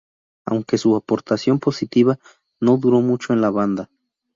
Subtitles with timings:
[0.47, 2.17] Aunque su aportación positiva,
[2.59, 3.87] no duró mucho en la banda.